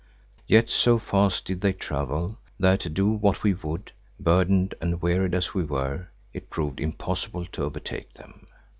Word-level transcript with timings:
Yet 0.47 0.71
so 0.71 0.97
fast 0.97 1.45
did 1.45 1.61
they 1.61 1.73
travel 1.73 2.39
that 2.59 2.91
do 2.91 3.11
what 3.11 3.43
we 3.43 3.53
would, 3.53 3.91
burdened 4.19 4.73
and 4.81 4.99
wearied 4.99 5.35
as 5.35 5.53
we 5.53 5.63
were, 5.63 6.07
it 6.33 6.49
proved 6.49 6.79
impossible 6.79 7.45
to 7.45 7.65
overtake 7.65 8.11
them. 8.15 8.47